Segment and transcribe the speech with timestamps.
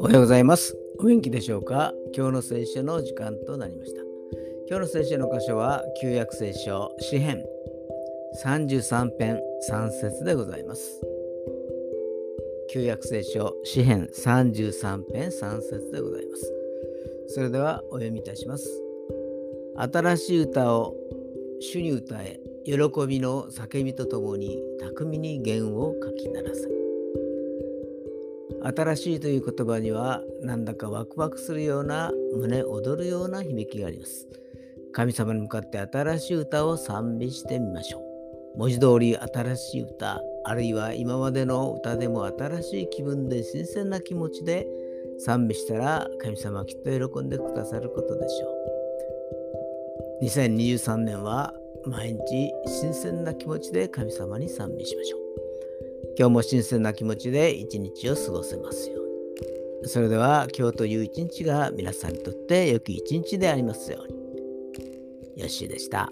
[0.00, 0.76] おはようございます。
[0.98, 1.94] お元気でしょうか？
[2.16, 4.02] 今日の聖書の時間となりました。
[4.68, 7.44] 今日の聖書の箇所は旧約聖書詩編
[8.44, 11.00] 33編3節でございます。
[12.72, 16.52] 旧約聖書詩編33編3節でございます。
[17.28, 18.68] それではお読みいたします。
[19.76, 20.96] 新しい歌を
[21.60, 22.74] 主に歌え、喜
[23.06, 26.68] びの叫びとともに巧みに弦を書き鳴らせ。
[28.76, 34.28] 新しいという言葉にはなんだかワクワクするような胸躍るような響きがあります。
[34.92, 38.00] 神様に向かって新しい歌を賛美してみましょ
[38.54, 38.58] う。
[38.58, 44.66] 文字通り新しい歌、あるいは今までの歌でも新しい気分で新鮮な気持ちで
[45.20, 48.46] 賛美したら神様はきっと喜んでくださることでしょ
[50.20, 50.24] う。
[50.24, 51.54] 2023年は
[51.86, 55.20] 毎日新鮮な気持ちで神様に賛美しましょう。
[56.18, 59.88] 今日も新鮮な気持ちで一日を過ごせますように。
[59.88, 65.42] それでは今日という一日が皆さんにとって良き一日でありますように。
[65.42, 66.10] よしでした。